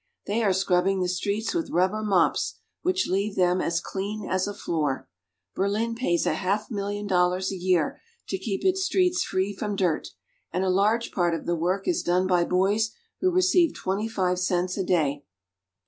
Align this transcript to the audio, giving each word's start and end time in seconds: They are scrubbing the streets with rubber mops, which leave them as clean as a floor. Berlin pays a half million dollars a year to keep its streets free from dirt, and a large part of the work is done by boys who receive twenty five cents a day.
They 0.25 0.41
are 0.41 0.51
scrubbing 0.51 0.99
the 0.99 1.07
streets 1.07 1.53
with 1.53 1.69
rubber 1.69 2.01
mops, 2.01 2.55
which 2.81 3.05
leave 3.07 3.35
them 3.35 3.61
as 3.61 3.79
clean 3.79 4.27
as 4.27 4.47
a 4.47 4.53
floor. 4.55 5.07
Berlin 5.53 5.93
pays 5.93 6.25
a 6.25 6.33
half 6.33 6.71
million 6.71 7.05
dollars 7.05 7.51
a 7.51 7.55
year 7.55 8.01
to 8.27 8.39
keep 8.39 8.65
its 8.65 8.83
streets 8.83 9.23
free 9.23 9.55
from 9.55 9.75
dirt, 9.75 10.07
and 10.51 10.63
a 10.63 10.69
large 10.71 11.11
part 11.11 11.35
of 11.35 11.45
the 11.45 11.55
work 11.55 11.87
is 11.87 12.01
done 12.01 12.25
by 12.25 12.43
boys 12.45 12.93
who 13.19 13.29
receive 13.29 13.75
twenty 13.75 14.07
five 14.07 14.39
cents 14.39 14.75
a 14.75 14.83
day. 14.83 15.23